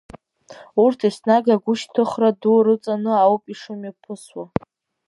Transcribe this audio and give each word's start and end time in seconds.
Урҭ 0.83 0.99
еснагь 1.07 1.49
агәышьҭыхра 1.55 2.29
ду 2.41 2.57
рыҵаны 2.65 3.11
ауп 3.25 3.43
ишымҩаԥысуа. 3.53 4.45